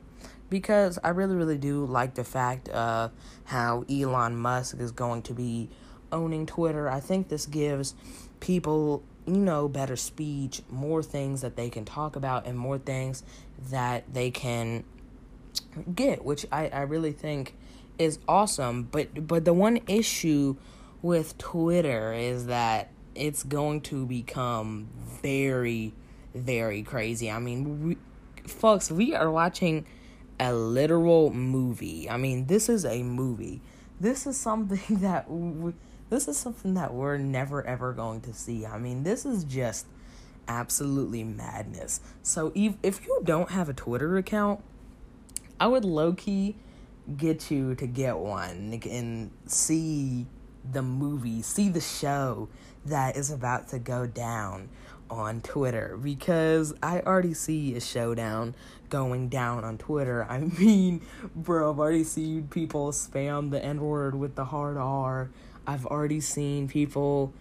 because 0.50 0.98
I 1.02 1.10
really, 1.10 1.36
really 1.36 1.58
do 1.58 1.86
like 1.86 2.14
the 2.14 2.24
fact 2.24 2.68
of 2.70 3.12
how 3.44 3.84
Elon 3.88 4.36
Musk 4.36 4.78
is 4.78 4.90
going 4.90 5.22
to 5.22 5.32
be 5.32 5.70
owning 6.12 6.44
Twitter. 6.44 6.88
I 6.88 7.00
think 7.00 7.28
this 7.28 7.46
gives 7.46 7.94
people, 8.40 9.02
you 9.26 9.36
know, 9.36 9.68
better 9.68 9.96
speech, 9.96 10.62
more 10.68 11.02
things 11.02 11.40
that 11.42 11.56
they 11.56 11.70
can 11.70 11.84
talk 11.84 12.16
about, 12.16 12.46
and 12.46 12.58
more 12.58 12.78
things 12.78 13.22
that 13.70 14.12
they 14.12 14.30
can 14.30 14.84
get, 15.94 16.24
which 16.24 16.46
I, 16.50 16.68
I 16.68 16.80
really 16.82 17.12
think 17.12 17.54
is 18.00 18.18
awesome. 18.26 18.84
But 18.84 19.26
but 19.26 19.44
the 19.44 19.52
one 19.52 19.80
issue 19.86 20.56
with 21.02 21.38
Twitter 21.38 22.12
is 22.12 22.46
that 22.46 22.90
it's 23.14 23.42
going 23.42 23.82
to 23.82 24.06
become 24.06 24.88
very, 25.22 25.92
very 26.34 26.82
crazy. 26.82 27.30
I 27.30 27.38
mean, 27.38 27.88
we, 27.88 27.96
folks, 28.46 28.90
we 28.90 29.14
are 29.14 29.30
watching 29.30 29.86
a 30.38 30.54
literal 30.54 31.30
movie. 31.32 32.08
I 32.08 32.16
mean, 32.16 32.46
this 32.46 32.68
is 32.68 32.84
a 32.84 33.02
movie. 33.02 33.60
This 34.00 34.26
is 34.26 34.38
something 34.38 34.96
that 35.00 35.30
we, 35.30 35.74
this 36.08 36.26
is 36.26 36.36
something 36.36 36.74
that 36.74 36.94
we're 36.94 37.18
never 37.18 37.64
ever 37.66 37.92
going 37.92 38.22
to 38.22 38.32
see. 38.32 38.66
I 38.66 38.78
mean, 38.78 39.02
this 39.02 39.26
is 39.26 39.44
just 39.44 39.86
absolutely 40.48 41.22
madness. 41.22 42.00
So 42.22 42.50
if 42.54 42.74
if 42.82 43.04
you 43.04 43.20
don't 43.24 43.50
have 43.50 43.68
a 43.68 43.74
Twitter 43.74 44.16
account, 44.16 44.60
I 45.60 45.66
would 45.66 45.84
low 45.84 46.14
key 46.14 46.56
get 47.16 47.50
you 47.50 47.74
to 47.74 47.86
get 47.86 48.18
one 48.18 48.80
and 48.88 49.30
see 49.46 50.26
the 50.70 50.82
movie, 50.82 51.42
see 51.42 51.68
the 51.68 51.80
show 51.80 52.48
that 52.84 53.16
is 53.16 53.30
about 53.30 53.68
to 53.68 53.78
go 53.78 54.06
down 54.06 54.68
on 55.10 55.40
Twitter 55.40 55.98
because 56.00 56.72
I 56.82 57.00
already 57.00 57.34
see 57.34 57.74
a 57.74 57.80
showdown 57.80 58.54
going 58.88 59.28
down 59.28 59.64
on 59.64 59.78
Twitter. 59.78 60.24
I 60.30 60.38
mean, 60.38 61.02
bro, 61.34 61.70
I've 61.70 61.78
already 61.78 62.04
seen 62.04 62.48
people 62.48 62.92
spam 62.92 63.50
the 63.50 63.62
N 63.64 63.80
word 63.80 64.14
with 64.14 64.36
the 64.36 64.46
hard 64.46 64.76
R. 64.76 65.30
I've 65.66 65.86
already 65.86 66.20
seen 66.20 66.68
people 66.68 67.32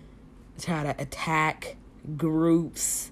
try 0.59 0.83
to 0.83 1.01
attack 1.01 1.77
groups, 2.17 3.11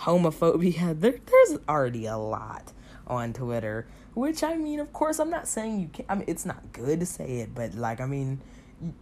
homophobia. 0.00 0.98
There, 1.00 1.18
there's 1.24 1.58
already 1.68 2.06
a 2.06 2.16
lot 2.16 2.72
on 3.06 3.32
Twitter. 3.32 3.86
Which 4.14 4.44
I 4.44 4.56
mean, 4.56 4.78
of 4.80 4.92
course, 4.92 5.18
I'm 5.18 5.30
not 5.30 5.48
saying 5.48 5.80
you 5.80 5.88
can't. 5.88 6.10
I 6.10 6.14
mean, 6.14 6.24
it's 6.28 6.46
not 6.46 6.72
good 6.72 7.00
to 7.00 7.06
say 7.06 7.40
it, 7.40 7.54
but 7.54 7.74
like, 7.74 8.00
I 8.00 8.06
mean, 8.06 8.40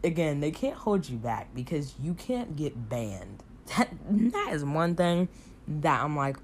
again, 0.03 0.41
they 0.41 0.51
can't 0.51 0.77
hold 0.77 1.09
you 1.09 1.19
back 1.19 1.55
because 1.55 1.95
you 2.01 2.15
can't 2.15 2.57
get 2.57 2.89
banned. 2.89 3.43
That 3.77 3.89
that 4.33 4.51
is 4.53 4.65
one 4.65 4.97
thing 4.97 5.29
that 5.69 6.03
I'm 6.03 6.17
like, 6.17 6.37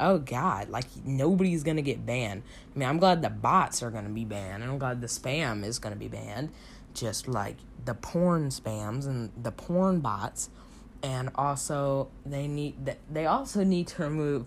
oh 0.00 0.18
god, 0.18 0.68
like 0.70 0.86
nobody's 1.04 1.62
gonna 1.62 1.82
get 1.82 2.04
banned. 2.04 2.42
I 2.74 2.78
mean, 2.78 2.88
I'm 2.88 2.98
glad 2.98 3.22
the 3.22 3.30
bots 3.30 3.82
are 3.82 3.90
gonna 3.90 4.08
be 4.08 4.24
banned, 4.24 4.62
and 4.62 4.72
I'm 4.72 4.78
glad 4.78 5.00
the 5.00 5.06
spam 5.06 5.64
is 5.64 5.78
gonna 5.78 5.96
be 5.96 6.08
banned, 6.08 6.50
just 6.94 7.28
like 7.28 7.56
the 7.84 7.94
porn 7.94 8.48
spams 8.48 9.06
and 9.06 9.30
the 9.40 9.52
porn 9.52 10.00
bots, 10.00 10.48
and 11.02 11.30
also 11.34 12.08
they 12.24 12.48
need 12.48 12.96
they 13.10 13.26
also 13.26 13.62
need 13.64 13.88
to 13.88 14.02
remove. 14.02 14.46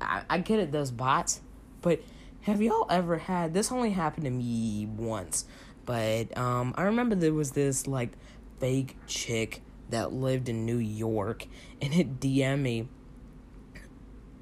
I, 0.00 0.22
I 0.30 0.38
get 0.38 0.60
it, 0.60 0.70
those 0.70 0.92
bots, 0.92 1.40
but 1.82 2.00
have 2.42 2.62
y'all 2.62 2.86
ever 2.90 3.18
had 3.18 3.54
this? 3.54 3.70
Only 3.70 3.90
happened 3.90 4.24
to 4.24 4.30
me 4.30 4.86
once 4.86 5.44
but 5.88 6.36
um, 6.36 6.74
I 6.76 6.82
remember 6.82 7.14
there 7.14 7.32
was 7.32 7.52
this 7.52 7.86
like 7.86 8.10
fake 8.60 8.98
chick 9.06 9.62
that 9.88 10.12
lived 10.12 10.50
in 10.50 10.66
New 10.66 10.76
York, 10.76 11.46
and 11.80 11.94
it 11.94 12.20
DM 12.20 12.60
me, 12.60 12.88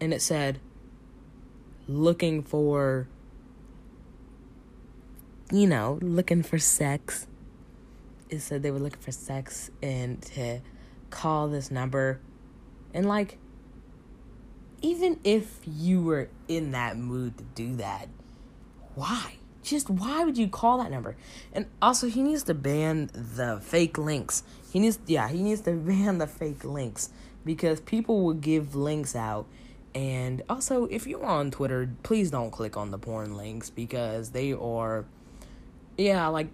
and 0.01 0.13
it 0.13 0.21
said, 0.21 0.59
looking 1.87 2.43
for, 2.43 3.07
you 5.53 5.69
know, 5.69 6.01
looking 6.03 6.43
for 6.43 6.59
sex. 6.59 7.29
It 8.29 8.41
said 8.41 8.65
they 8.65 8.73
were 8.73 8.81
looking 8.81 8.99
for 9.01 9.13
sex 9.13 9.71
and 9.81 10.21
to 10.23 10.63
call 11.11 11.47
this 11.47 11.71
number, 11.71 12.19
and 12.93 13.07
like, 13.07 13.39
even 14.87 15.19
if 15.25 15.61
you 15.67 16.03
were 16.03 16.29
in 16.47 16.71
that 16.71 16.97
mood 16.97 17.37
to 17.39 17.45
do 17.55 17.77
that, 17.77 18.09
why? 18.95 19.39
just 19.67 19.91
why 19.91 20.25
would 20.25 20.39
you 20.39 20.49
call 20.49 20.79
that 20.79 20.93
number? 20.93 21.17
And 21.53 21.67
also, 21.83 22.09
he 22.09 22.23
needs 22.23 22.45
to 22.45 22.55
ban 22.55 23.11
the 23.13 23.61
fake 23.61 23.99
links. 23.99 24.45
He 24.73 24.79
needs, 24.79 25.01
yeah, 25.07 25.29
he 25.29 25.43
needs 25.43 25.61
to 25.63 25.73
ban 25.73 26.19
the 26.19 26.27
fake 26.27 26.63
links 26.65 27.09
because 27.45 27.81
people 27.81 28.23
will 28.25 28.35
give 28.35 28.75
links 28.75 29.17
out. 29.17 29.47
And 29.95 30.43
also, 30.49 30.87
if 30.87 31.07
you're 31.07 31.25
on 31.25 31.51
Twitter, 31.51 31.91
please 32.03 32.31
don't 32.31 32.51
click 32.51 32.77
on 32.77 32.91
the 32.91 32.99
porn 32.99 33.35
links 33.37 33.71
because 33.71 34.31
they 34.31 34.53
are, 34.53 35.07
yeah, 35.97 36.27
like 36.29 36.49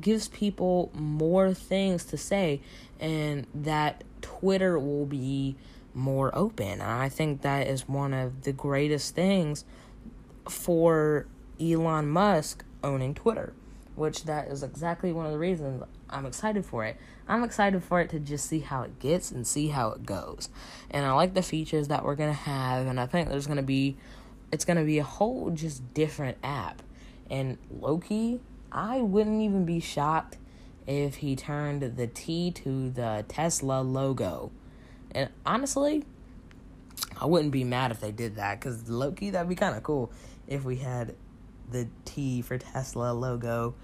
gives 0.00 0.28
people 0.28 0.90
more 0.94 1.52
things 1.54 2.04
to 2.04 2.16
say, 2.16 2.60
and 2.98 3.46
that 3.54 4.04
Twitter 4.22 4.78
will 4.78 5.06
be 5.06 5.56
more 5.94 6.30
open. 6.36 6.80
I 6.80 7.08
think 7.08 7.42
that 7.42 7.66
is 7.66 7.88
one 7.88 8.14
of 8.14 8.42
the 8.42 8.52
greatest 8.52 9.14
things 9.14 9.64
for 10.50 11.26
Elon 11.60 12.08
Musk 12.08 12.64
owning 12.82 13.14
Twitter, 13.14 13.52
which 13.96 14.24
that 14.24 14.48
is 14.48 14.62
exactly 14.62 15.12
one 15.12 15.26
of 15.26 15.32
the 15.32 15.38
reasons 15.38 15.82
I'm 16.10 16.26
excited 16.26 16.64
for 16.64 16.84
it. 16.84 16.96
I'm 17.26 17.42
excited 17.42 17.82
for 17.82 18.00
it 18.00 18.10
to 18.10 18.18
just 18.18 18.46
see 18.46 18.60
how 18.60 18.82
it 18.82 18.98
gets 18.98 19.30
and 19.30 19.46
see 19.46 19.68
how 19.68 19.90
it 19.90 20.06
goes. 20.06 20.48
And 20.90 21.04
I 21.04 21.12
like 21.12 21.34
the 21.34 21.42
features 21.42 21.88
that 21.88 22.04
we're 22.04 22.14
gonna 22.14 22.32
have, 22.32 22.86
and 22.86 22.98
I 22.98 23.06
think 23.06 23.28
there's 23.28 23.46
gonna 23.46 23.62
be, 23.62 23.96
it's 24.50 24.64
gonna 24.64 24.84
be 24.84 24.98
a 24.98 25.04
whole 25.04 25.50
just 25.50 25.92
different 25.94 26.38
app. 26.42 26.82
And 27.30 27.58
low 27.70 27.98
key, 27.98 28.40
I 28.72 28.98
wouldn't 28.98 29.42
even 29.42 29.64
be 29.66 29.80
shocked 29.80 30.38
if 30.86 31.16
he 31.16 31.36
turned 31.36 31.82
the 31.82 32.06
T 32.06 32.50
to 32.52 32.90
the 32.90 33.24
Tesla 33.28 33.82
logo. 33.82 34.50
And 35.10 35.28
honestly, 35.44 36.04
I 37.20 37.26
wouldn't 37.26 37.52
be 37.52 37.64
mad 37.64 37.90
if 37.90 38.00
they 38.00 38.12
did 38.12 38.36
that 38.36 38.58
because 38.58 38.88
low 38.88 39.12
key, 39.12 39.30
that'd 39.30 39.48
be 39.48 39.54
kind 39.54 39.76
of 39.76 39.82
cool 39.82 40.10
if 40.48 40.64
we 40.64 40.76
had 40.76 41.14
the 41.70 41.88
T 42.04 42.42
for 42.42 42.58
Tesla 42.58 43.12
logo 43.12 43.74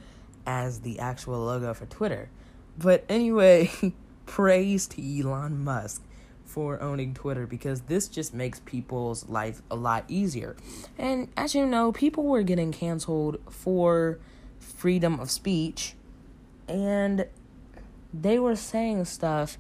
as 0.47 0.81
the 0.81 0.99
actual 0.99 1.45
logo 1.45 1.73
for 1.75 1.87
Twitter. 1.87 2.31
But 2.77 3.05
anyway, 3.09 3.71
praise 4.27 4.87
to 4.89 5.21
Elon 5.21 5.63
Musk 5.63 6.03
for 6.45 6.81
owning 6.81 7.15
Twitter 7.15 7.47
because 7.47 7.83
this 7.83 8.09
just 8.09 8.35
makes 8.35 8.61
people's 8.61 9.29
life 9.29 9.63
a 9.71 9.77
lot 9.77 10.05
easier. 10.09 10.57
And 10.99 11.29
as 11.37 11.55
you 11.55 11.67
know, 11.67 11.93
people 11.93 12.25
were 12.25 12.43
getting 12.43 12.73
canceled 12.73 13.39
for 13.51 14.19
freedom 14.59 15.21
of 15.21 15.31
speech 15.31 15.95
and 16.69 17.27
they 18.13 18.39
were 18.39 18.57
saying 18.57 19.05
stuff 19.05 19.59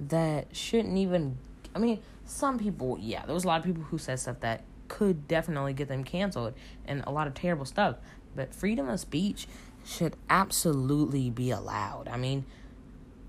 that 0.00 0.54
shouldn't 0.56 0.96
even 0.96 1.38
I 1.74 1.78
mean, 1.78 2.00
some 2.24 2.58
people, 2.58 2.98
yeah, 3.00 3.24
there 3.24 3.34
was 3.34 3.44
a 3.44 3.46
lot 3.46 3.60
of 3.60 3.66
people 3.66 3.82
who 3.84 3.98
said 3.98 4.18
stuff 4.18 4.40
that 4.40 4.62
could 4.90 5.26
definitely 5.28 5.72
get 5.72 5.88
them 5.88 6.04
canceled 6.04 6.52
and 6.84 7.02
a 7.06 7.10
lot 7.10 7.26
of 7.26 7.32
terrible 7.32 7.64
stuff. 7.64 7.96
But 8.36 8.54
freedom 8.54 8.88
of 8.88 9.00
speech 9.00 9.46
should 9.84 10.16
absolutely 10.28 11.30
be 11.30 11.50
allowed. 11.50 12.08
I 12.08 12.18
mean, 12.18 12.44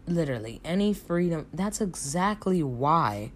literally, 0.06 0.60
any 0.66 0.94
freedom. 0.94 1.48
That's 1.54 1.80
exactly 1.80 2.62
why 2.64 3.32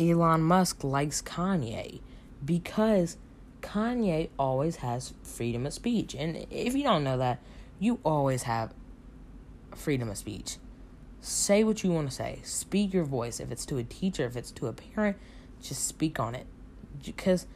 Elon 0.00 0.42
Musk 0.42 0.82
likes 0.82 1.22
Kanye. 1.22 2.00
Because 2.44 3.18
Kanye 3.60 4.30
always 4.38 4.76
has 4.76 5.12
freedom 5.22 5.66
of 5.66 5.74
speech. 5.74 6.14
And 6.14 6.46
if 6.50 6.74
you 6.74 6.82
don't 6.82 7.04
know 7.04 7.18
that, 7.18 7.38
you 7.78 8.00
always 8.02 8.44
have 8.44 8.74
freedom 9.76 10.08
of 10.08 10.16
speech. 10.16 10.56
Say 11.20 11.62
what 11.62 11.84
you 11.84 11.92
want 11.92 12.08
to 12.08 12.14
say. 12.14 12.40
Speak 12.42 12.92
your 12.92 13.04
voice. 13.04 13.38
If 13.38 13.52
it's 13.52 13.66
to 13.66 13.78
a 13.78 13.84
teacher, 13.84 14.24
if 14.24 14.36
it's 14.36 14.50
to 14.52 14.66
a 14.66 14.72
parent, 14.72 15.18
just 15.62 15.86
speak 15.86 16.18
on 16.18 16.34
it. 16.34 16.46
Because 17.04 17.46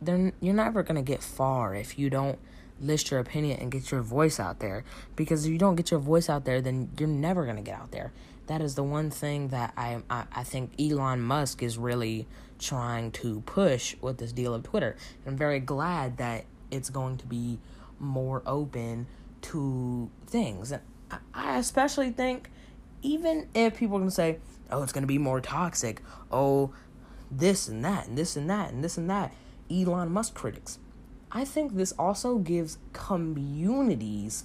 then 0.00 0.32
you're 0.40 0.54
never 0.54 0.82
going 0.82 0.96
to 0.96 1.02
get 1.02 1.22
far 1.22 1.74
if 1.74 1.98
you 1.98 2.10
don't 2.10 2.38
list 2.80 3.10
your 3.10 3.20
opinion 3.20 3.60
and 3.60 3.70
get 3.70 3.90
your 3.90 4.00
voice 4.00 4.40
out 4.40 4.60
there. 4.60 4.84
Because 5.16 5.44
if 5.44 5.52
you 5.52 5.58
don't 5.58 5.76
get 5.76 5.90
your 5.90 6.00
voice 6.00 6.28
out 6.28 6.44
there, 6.44 6.60
then 6.60 6.90
you're 6.98 7.08
never 7.08 7.44
going 7.44 7.56
to 7.56 7.62
get 7.62 7.78
out 7.78 7.90
there. 7.90 8.12
That 8.46 8.60
is 8.60 8.74
the 8.74 8.82
one 8.82 9.10
thing 9.10 9.48
that 9.48 9.72
I, 9.76 10.02
I, 10.08 10.24
I 10.34 10.42
think 10.42 10.72
Elon 10.80 11.20
Musk 11.20 11.62
is 11.62 11.78
really 11.78 12.26
trying 12.58 13.10
to 13.12 13.40
push 13.42 13.96
with 14.00 14.18
this 14.18 14.32
deal 14.32 14.54
of 14.54 14.62
Twitter. 14.62 14.96
I'm 15.26 15.36
very 15.36 15.60
glad 15.60 16.16
that 16.16 16.44
it's 16.70 16.90
going 16.90 17.18
to 17.18 17.26
be 17.26 17.58
more 17.98 18.42
open 18.46 19.06
to 19.42 20.10
things. 20.26 20.72
And 20.72 20.82
I 21.34 21.58
especially 21.58 22.10
think, 22.10 22.50
even 23.02 23.48
if 23.54 23.76
people 23.76 23.96
are 23.96 24.00
going 24.00 24.10
to 24.10 24.14
say, 24.14 24.38
oh, 24.70 24.82
it's 24.82 24.92
going 24.92 25.02
to 25.02 25.08
be 25.08 25.18
more 25.18 25.40
toxic, 25.40 26.02
oh, 26.30 26.72
this 27.30 27.68
and 27.68 27.84
that, 27.84 28.08
and 28.08 28.18
this 28.18 28.36
and 28.36 28.50
that, 28.50 28.72
and 28.72 28.82
this 28.82 28.96
and 28.96 29.08
that, 29.08 29.32
Elon 29.70 30.10
Musk 30.10 30.34
critics. 30.34 30.78
I 31.32 31.44
think 31.44 31.74
this 31.74 31.92
also 31.92 32.38
gives 32.38 32.78
communities 32.92 34.44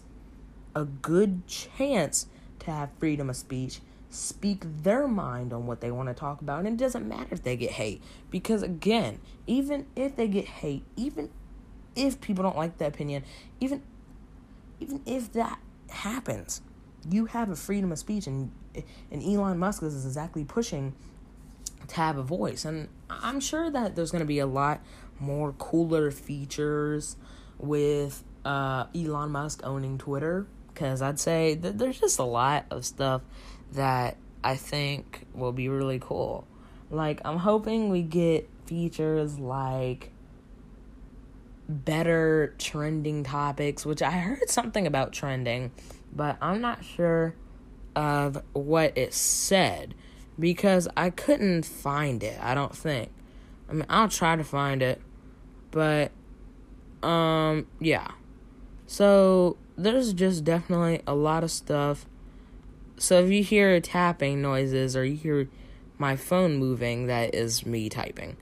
a 0.75 0.85
good 0.85 1.47
chance 1.47 2.27
to 2.59 2.71
have 2.71 2.89
freedom 2.99 3.29
of 3.29 3.35
speech, 3.35 3.79
speak 4.09 4.63
their 4.83 5.07
mind 5.07 5.51
on 5.51 5.65
what 5.65 5.81
they 5.81 5.89
want 5.89 6.09
to 6.09 6.13
talk 6.13 6.41
about, 6.41 6.59
and 6.59 6.67
it 6.67 6.77
doesn't 6.77 7.07
matter 7.07 7.29
if 7.31 7.43
they 7.43 7.55
get 7.55 7.71
hate. 7.71 8.03
Because 8.29 8.61
again, 8.61 9.19
even 9.47 9.87
if 9.95 10.15
they 10.15 10.27
get 10.27 10.45
hate, 10.45 10.83
even 10.95 11.31
if 11.95 12.21
people 12.21 12.43
don't 12.43 12.57
like 12.57 12.77
the 12.77 12.85
opinion, 12.85 13.23
even 13.59 13.81
even 14.79 15.01
if 15.05 15.31
that 15.31 15.57
happens, 15.89 16.61
you 17.09 17.25
have 17.27 17.49
a 17.49 17.55
freedom 17.55 17.91
of 17.91 17.97
speech, 17.97 18.27
and 18.27 18.51
and 19.09 19.23
Elon 19.23 19.57
Musk 19.57 19.81
is 19.81 20.05
exactly 20.05 20.43
pushing 20.43 20.93
to 21.87 21.95
have 21.95 22.17
a 22.17 22.23
voice, 22.23 22.65
and 22.65 22.87
I'm 23.09 23.39
sure 23.39 23.69
that 23.69 23.95
there's 23.95 24.11
going 24.11 24.23
to 24.23 24.27
be 24.27 24.39
a 24.39 24.47
lot 24.47 24.81
more 25.19 25.53
cooler 25.53 26.11
features 26.11 27.15
with 27.57 28.23
uh, 28.43 28.85
Elon 28.95 29.31
Musk 29.31 29.61
owning 29.63 29.97
Twitter, 29.97 30.47
because 30.73 31.01
I'd 31.01 31.19
say 31.19 31.55
that 31.55 31.77
there's 31.77 31.99
just 31.99 32.19
a 32.19 32.23
lot 32.23 32.65
of 32.69 32.85
stuff 32.85 33.21
that 33.73 34.17
I 34.43 34.55
think 34.55 35.25
will 35.33 35.51
be 35.51 35.69
really 35.69 35.99
cool. 35.99 36.45
Like 36.91 37.21
I'm 37.25 37.37
hoping 37.37 37.89
we 37.89 38.01
get 38.03 38.49
features 38.65 39.39
like 39.39 40.11
better 41.67 42.53
trending 42.59 43.23
topics, 43.23 43.85
which 43.85 44.01
I 44.01 44.11
heard 44.11 44.49
something 44.49 44.85
about 44.85 45.13
trending, 45.13 45.71
but 46.13 46.37
I'm 46.41 46.61
not 46.61 46.85
sure 46.85 47.33
of 47.95 48.41
what 48.53 48.97
it 48.97 49.13
said 49.13 49.95
because 50.39 50.87
I 50.95 51.09
couldn't 51.09 51.65
find 51.65 52.23
it. 52.23 52.39
I 52.41 52.53
don't 52.55 52.75
think. 52.75 53.09
I 53.69 53.73
mean, 53.73 53.85
I'll 53.89 54.09
try 54.09 54.35
to 54.35 54.43
find 54.43 54.81
it, 54.81 55.01
but 55.71 56.11
um 57.03 57.67
yeah. 57.79 58.07
So 58.87 59.57
there's 59.77 60.13
just 60.13 60.43
definitely 60.43 61.01
a 61.07 61.15
lot 61.15 61.43
of 61.43 61.51
stuff. 61.51 62.05
So 62.97 63.23
if 63.23 63.31
you 63.31 63.43
hear 63.43 63.79
tapping 63.79 64.41
noises 64.41 64.95
or 64.95 65.03
you 65.03 65.15
hear 65.15 65.49
my 65.97 66.15
phone 66.15 66.57
moving, 66.57 67.07
that 67.07 67.35
is 67.35 67.65
me 67.65 67.89
typing. 67.89 68.37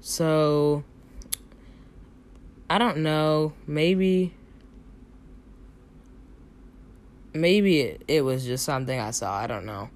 So 0.00 0.84
I 2.68 2.78
don't 2.78 2.98
know. 2.98 3.54
Maybe 3.66 4.34
maybe 7.32 7.80
it, 7.80 8.02
it 8.08 8.22
was 8.22 8.44
just 8.44 8.64
something 8.64 8.98
I 8.98 9.10
saw. 9.10 9.34
I 9.34 9.46
don't 9.46 9.64
know. 9.64 9.90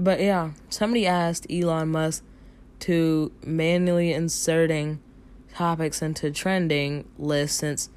But 0.00 0.22
yeah, 0.22 0.52
somebody 0.70 1.06
asked 1.06 1.46
Elon 1.52 1.90
Musk 1.90 2.24
to 2.80 3.32
manually 3.44 4.14
inserting 4.14 4.98
topics 5.52 6.00
into 6.00 6.30
trending 6.30 7.06
lists 7.18 7.58
since 7.58 7.90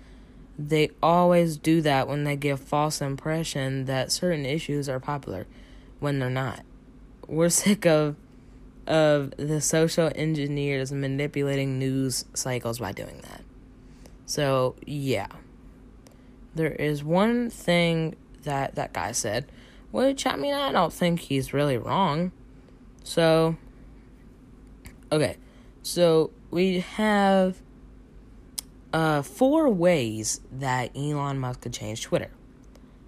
they 0.60 0.90
always 1.02 1.56
do 1.56 1.80
that 1.80 2.10
when 2.10 2.26
they 2.26 2.36
give 2.36 2.60
false 2.60 3.00
impression 3.00 3.86
that 3.86 4.12
certain 4.12 4.46
issues 4.46 4.90
are 4.90 5.00
popular 5.00 5.48
when 6.02 6.20
they're 6.20 6.30
not. 6.30 6.64
We're 7.26 7.48
sick 7.64 7.86
of 7.86 8.18
of 8.86 9.34
the 9.38 9.62
social 9.62 10.12
engineers 10.14 10.92
manipulating 10.92 11.80
news 11.80 12.26
cycles 12.34 12.80
by 12.80 12.92
doing 12.92 13.22
that. 13.30 13.44
So, 14.26 14.76
yeah. 14.86 15.28
There 16.54 16.74
is 16.74 17.02
one 17.02 17.50
thing 17.50 18.18
that 18.42 18.76
that 18.76 18.92
guy 18.92 19.14
said, 19.14 19.46
which 19.94 20.26
I 20.26 20.36
mean, 20.36 20.56
I 20.56 20.72
don't 20.72 20.92
think 20.92 21.20
he's 21.20 21.54
really 21.54 21.78
wrong. 21.78 22.32
So, 23.04 23.56
okay. 25.12 25.38
So, 25.84 26.32
we 26.50 26.80
have 26.80 27.62
uh, 28.92 29.22
four 29.22 29.70
ways 29.70 30.42
that 30.52 30.98
Elon 30.98 31.38
Musk 31.38 31.62
could 31.62 31.74
change 31.74 32.02
Twitter. 32.02 32.32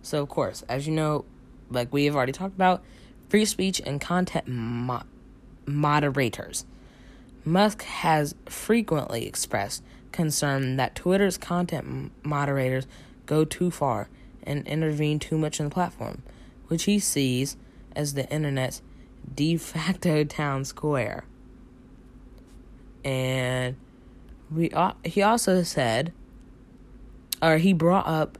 So, 0.04 0.22
of 0.22 0.30
course, 0.30 0.62
as 0.70 0.86
you 0.86 0.94
know, 0.94 1.26
like 1.72 1.92
we 1.92 2.06
have 2.06 2.16
already 2.16 2.34
talked 2.34 2.54
about, 2.54 2.84
free 3.30 3.46
speech 3.46 3.82
and 3.84 4.00
content 4.00 4.48
mo- 4.48 5.04
moderators. 5.66 6.66
Musk 7.44 7.82
has 7.82 8.36
frequently 8.46 9.26
expressed 9.26 9.82
concern 10.12 10.76
that 10.78 10.94
Twitter's 10.94 11.38
content 11.38 12.12
moderators 12.24 12.86
go 13.26 13.44
too 13.44 13.72
far 13.72 14.08
and 14.44 14.68
intervene 14.68 15.18
too 15.18 15.38
much 15.38 15.60
in 15.60 15.66
the 15.66 15.72
platform, 15.72 16.22
which 16.68 16.84
he 16.84 17.00
sees 17.00 17.58
as 17.96 18.14
the 18.14 18.30
internet's 18.30 18.82
de 19.34 19.58
facto 19.58 20.24
town 20.24 20.66
square. 20.66 21.26
And 23.04 23.76
we 24.52 24.72
he 25.04 25.22
also 25.22 25.64
said 25.64 26.12
or 27.42 27.58
he 27.58 27.74
brought 27.74 28.08
up 28.08 28.38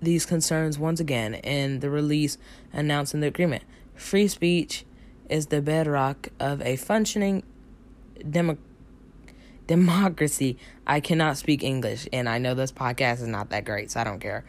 these 0.00 0.26
concerns 0.26 0.78
once 0.78 1.00
again 1.00 1.34
in 1.34 1.80
the 1.80 1.88
release 1.88 2.36
announcing 2.72 3.20
the 3.20 3.28
agreement. 3.28 3.62
Free 3.94 4.28
speech 4.28 4.84
is 5.28 5.46
the 5.46 5.62
bedrock 5.62 6.28
of 6.40 6.60
a 6.62 6.76
functioning 6.76 7.42
demo- 8.28 8.58
democracy. 9.66 10.58
I 10.86 11.00
cannot 11.00 11.38
speak 11.38 11.62
English, 11.62 12.08
and 12.12 12.28
I 12.28 12.38
know 12.38 12.54
this 12.54 12.72
podcast 12.72 13.22
is 13.22 13.28
not 13.28 13.50
that 13.50 13.64
great, 13.64 13.90
so 13.90 14.00
I 14.00 14.04
don't 14.04 14.18
care. 14.18 14.44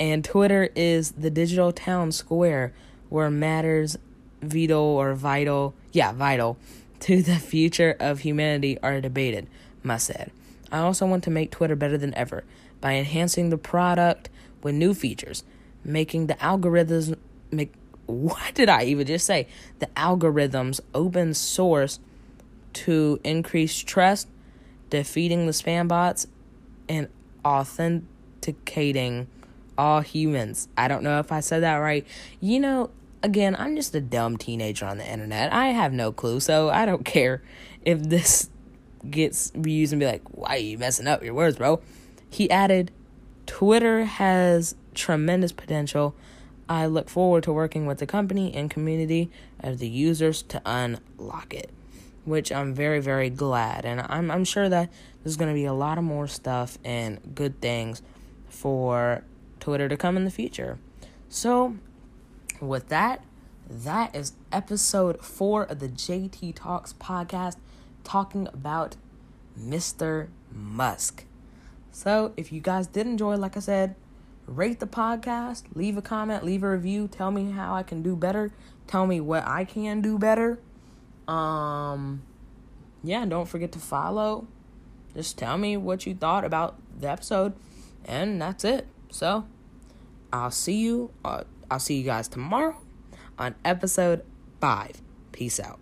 And 0.00 0.24
Twitter 0.24 0.70
is 0.74 1.12
the 1.12 1.30
digital 1.30 1.72
town 1.72 2.12
square 2.12 2.72
where 3.08 3.30
matters 3.30 3.96
vital 4.42 4.82
or 4.82 5.14
vital, 5.14 5.74
yeah, 5.92 6.12
vital 6.12 6.56
to 7.00 7.22
the 7.22 7.36
future 7.36 7.96
of 8.00 8.20
humanity 8.20 8.78
are 8.82 9.00
debated, 9.00 9.46
Musk 9.82 10.12
said. 10.12 10.30
I 10.72 10.78
also 10.78 11.06
want 11.06 11.22
to 11.24 11.30
make 11.30 11.50
Twitter 11.50 11.76
better 11.76 11.96
than 11.98 12.14
ever 12.14 12.44
by 12.80 12.94
enhancing 12.94 13.50
the 13.50 13.58
product 13.58 14.28
with 14.62 14.74
new 14.74 14.94
features, 14.94 15.44
making 15.84 16.26
the 16.26 16.34
algorithms 16.34 17.16
make 17.50 17.72
what 18.06 18.54
did 18.54 18.68
I 18.68 18.84
even 18.84 19.06
just 19.06 19.26
say? 19.26 19.46
The 19.78 19.86
algorithms 19.96 20.80
open 20.94 21.34
source 21.34 22.00
to 22.74 23.20
increase 23.24 23.78
trust, 23.78 24.28
defeating 24.90 25.46
the 25.46 25.52
spam 25.52 25.88
bots, 25.88 26.26
and 26.88 27.08
authenticating 27.44 29.28
all 29.76 30.00
humans. 30.00 30.68
I 30.76 30.88
don't 30.88 31.02
know 31.02 31.18
if 31.18 31.32
I 31.32 31.40
said 31.40 31.62
that 31.62 31.76
right. 31.76 32.06
You 32.40 32.60
know, 32.60 32.90
again, 33.22 33.56
I'm 33.58 33.76
just 33.76 33.94
a 33.94 34.00
dumb 34.00 34.36
teenager 34.36 34.86
on 34.86 34.98
the 34.98 35.10
internet. 35.10 35.52
I 35.52 35.68
have 35.68 35.92
no 35.92 36.12
clue, 36.12 36.40
so 36.40 36.70
I 36.70 36.86
don't 36.86 37.04
care 37.04 37.42
if 37.84 38.02
this 38.02 38.50
gets 39.08 39.50
reused 39.52 39.92
and 39.92 40.00
be 40.00 40.06
like, 40.06 40.22
why 40.30 40.56
are 40.56 40.58
you 40.58 40.78
messing 40.78 41.06
up 41.06 41.22
your 41.22 41.34
words, 41.34 41.58
bro? 41.58 41.80
He 42.30 42.50
added, 42.50 42.90
Twitter 43.46 44.04
has 44.04 44.74
tremendous 44.94 45.52
potential 45.52 46.14
I 46.68 46.86
look 46.86 47.08
forward 47.08 47.42
to 47.44 47.52
working 47.52 47.86
with 47.86 47.98
the 47.98 48.06
company 48.06 48.54
and 48.54 48.70
community 48.70 49.30
of 49.60 49.78
the 49.78 49.88
users 49.88 50.42
to 50.42 50.62
unlock 50.64 51.52
it, 51.52 51.70
which 52.24 52.50
I'm 52.50 52.74
very, 52.74 53.00
very 53.00 53.30
glad. 53.30 53.84
And 53.84 54.00
I'm, 54.08 54.30
I'm 54.30 54.44
sure 54.44 54.68
that 54.68 54.90
there's 55.22 55.36
going 55.36 55.50
to 55.50 55.54
be 55.54 55.66
a 55.66 55.74
lot 55.74 55.98
of 55.98 56.04
more 56.04 56.26
stuff 56.26 56.78
and 56.84 57.20
good 57.34 57.60
things 57.60 58.02
for 58.48 59.24
Twitter 59.64 59.88
to 59.88 59.96
come 59.96 60.18
in 60.18 60.26
the 60.26 60.30
future. 60.30 60.78
So, 61.30 61.76
with 62.60 62.90
that, 62.90 63.24
that 63.66 64.14
is 64.14 64.34
episode 64.52 65.24
four 65.24 65.62
of 65.62 65.78
the 65.78 65.88
JT 65.88 66.54
Talks 66.54 66.92
podcast 66.92 67.56
talking 68.04 68.46
about 68.48 68.96
Mr. 69.58 70.28
Musk. 70.52 71.24
So, 71.90 72.34
if 72.36 72.52
you 72.52 72.60
guys 72.60 72.86
did 72.86 73.06
enjoy, 73.06 73.36
like 73.36 73.56
I 73.56 73.60
said, 73.60 73.94
rate 74.46 74.80
the 74.80 74.86
podcast, 74.86 75.62
leave 75.74 75.96
a 75.96 76.02
comment, 76.02 76.44
leave 76.44 76.62
a 76.62 76.70
review, 76.70 77.08
tell 77.08 77.30
me 77.30 77.52
how 77.52 77.74
I 77.74 77.82
can 77.82 78.02
do 78.02 78.16
better, 78.16 78.52
tell 78.86 79.06
me 79.06 79.18
what 79.18 79.46
I 79.46 79.64
can 79.64 80.02
do 80.02 80.18
better. 80.18 80.58
Um 81.26 82.22
yeah, 83.02 83.24
don't 83.24 83.48
forget 83.48 83.72
to 83.72 83.78
follow. 83.78 84.46
Just 85.14 85.38
tell 85.38 85.56
me 85.56 85.78
what 85.78 86.04
you 86.04 86.14
thought 86.14 86.44
about 86.44 86.76
the 87.00 87.08
episode 87.08 87.54
and 88.04 88.42
that's 88.42 88.62
it. 88.62 88.86
So, 89.10 89.46
I'll 90.34 90.50
see 90.50 90.80
you. 90.80 91.12
Uh, 91.24 91.44
I'll 91.70 91.78
see 91.78 91.96
you 91.96 92.04
guys 92.04 92.26
tomorrow 92.26 92.76
on 93.38 93.54
episode 93.64 94.24
five. 94.60 95.00
Peace 95.30 95.60
out. 95.60 95.78